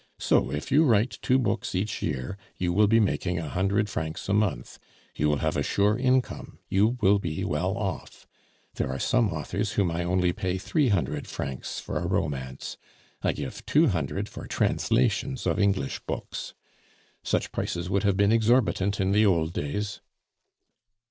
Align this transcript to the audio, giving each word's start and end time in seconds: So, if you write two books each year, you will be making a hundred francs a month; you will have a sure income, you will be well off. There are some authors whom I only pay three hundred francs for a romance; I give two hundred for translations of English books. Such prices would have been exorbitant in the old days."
So, 0.17 0.49
if 0.49 0.71
you 0.71 0.83
write 0.83 1.19
two 1.21 1.37
books 1.37 1.75
each 1.75 2.01
year, 2.01 2.35
you 2.57 2.73
will 2.73 2.87
be 2.87 2.99
making 2.99 3.37
a 3.37 3.47
hundred 3.49 3.87
francs 3.87 4.27
a 4.27 4.33
month; 4.33 4.79
you 5.15 5.29
will 5.29 5.35
have 5.37 5.55
a 5.55 5.61
sure 5.61 5.95
income, 5.95 6.57
you 6.67 6.97
will 7.01 7.19
be 7.19 7.43
well 7.43 7.77
off. 7.77 8.25
There 8.77 8.89
are 8.91 8.97
some 8.97 9.29
authors 9.31 9.73
whom 9.73 9.91
I 9.91 10.03
only 10.03 10.33
pay 10.33 10.57
three 10.57 10.87
hundred 10.87 11.27
francs 11.27 11.79
for 11.79 11.99
a 11.99 12.07
romance; 12.07 12.77
I 13.21 13.31
give 13.31 13.63
two 13.67 13.89
hundred 13.89 14.27
for 14.27 14.47
translations 14.47 15.45
of 15.45 15.59
English 15.59 15.99
books. 16.07 16.55
Such 17.21 17.51
prices 17.51 17.87
would 17.87 18.01
have 18.01 18.17
been 18.17 18.31
exorbitant 18.31 18.99
in 18.99 19.11
the 19.11 19.27
old 19.27 19.53
days." 19.53 20.01